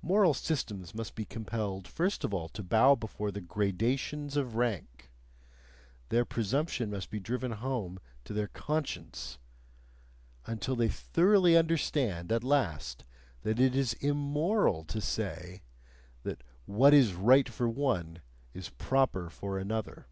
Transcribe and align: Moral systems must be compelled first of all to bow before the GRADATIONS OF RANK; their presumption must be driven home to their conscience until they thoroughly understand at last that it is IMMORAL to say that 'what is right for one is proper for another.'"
Moral 0.00 0.32
systems 0.32 0.94
must 0.94 1.16
be 1.16 1.24
compelled 1.24 1.88
first 1.88 2.22
of 2.22 2.32
all 2.32 2.48
to 2.50 2.62
bow 2.62 2.94
before 2.94 3.32
the 3.32 3.40
GRADATIONS 3.40 4.36
OF 4.36 4.54
RANK; 4.54 5.10
their 6.08 6.24
presumption 6.24 6.88
must 6.88 7.10
be 7.10 7.18
driven 7.18 7.50
home 7.50 7.98
to 8.22 8.32
their 8.32 8.46
conscience 8.46 9.38
until 10.46 10.76
they 10.76 10.86
thoroughly 10.88 11.56
understand 11.56 12.30
at 12.30 12.44
last 12.44 13.04
that 13.42 13.58
it 13.58 13.74
is 13.74 13.94
IMMORAL 13.94 14.84
to 14.84 15.00
say 15.00 15.62
that 16.22 16.44
'what 16.66 16.94
is 16.94 17.14
right 17.14 17.48
for 17.48 17.68
one 17.68 18.20
is 18.54 18.68
proper 18.68 19.28
for 19.28 19.58
another.'" 19.58 20.06